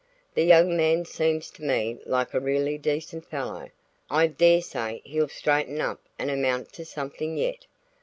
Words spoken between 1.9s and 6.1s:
like a really decent fellow I dare say he'll straighten up